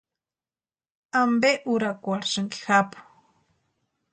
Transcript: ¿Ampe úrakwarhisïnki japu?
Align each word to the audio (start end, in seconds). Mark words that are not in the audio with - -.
¿Ampe 1.21 1.51
úrakwarhisïnki 1.73 2.59
japu? 2.65 2.97